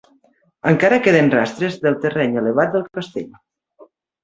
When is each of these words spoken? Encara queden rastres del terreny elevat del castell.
Encara 0.71 0.99
queden 1.07 1.29
rastres 1.35 1.77
del 1.85 1.99
terreny 2.07 2.41
elevat 2.43 2.75
del 2.79 2.91
castell. 3.01 3.31